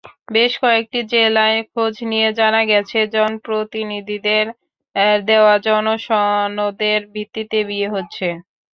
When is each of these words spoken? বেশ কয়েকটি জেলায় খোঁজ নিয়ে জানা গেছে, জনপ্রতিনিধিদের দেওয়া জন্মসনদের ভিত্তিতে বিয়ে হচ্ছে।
বেশ 0.31 0.51
কয়েকটি 0.61 0.99
জেলায় 1.11 1.59
খোঁজ 1.71 1.95
নিয়ে 2.11 2.29
জানা 2.39 2.61
গেছে, 2.71 2.99
জনপ্রতিনিধিদের 3.15 4.45
দেওয়া 5.25 5.55
জন্মসনদের 5.65 6.99
ভিত্তিতে 7.13 7.59
বিয়ে 7.69 7.87
হচ্ছে। 7.95 8.27